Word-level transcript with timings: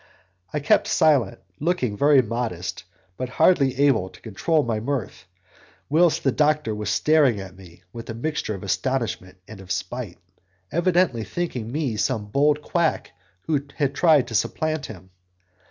I 0.51 0.59
kept 0.59 0.87
silent, 0.87 1.41
looking 1.59 1.95
very 1.95 2.23
modest, 2.23 2.85
but 3.17 3.29
hardly 3.29 3.79
able 3.81 4.09
to 4.09 4.21
control 4.21 4.63
my 4.63 4.79
mirth, 4.79 5.25
whilst 5.89 6.23
the 6.23 6.31
doctor 6.31 6.73
was 6.73 6.89
staring 6.89 7.39
at 7.39 7.55
me 7.55 7.83
with 7.93 8.09
a 8.09 8.15
mixture 8.15 8.55
of 8.55 8.63
astonishment 8.63 9.37
and 9.47 9.61
of 9.61 9.71
spite, 9.71 10.17
evidently 10.71 11.23
thinking 11.23 11.71
me 11.71 11.97
some 11.97 12.25
bold 12.29 12.63
quack 12.63 13.11
who 13.41 13.61
had 13.75 13.93
tried 13.93 14.25
to 14.29 14.33
supplant 14.33 14.87
him. 14.87 15.11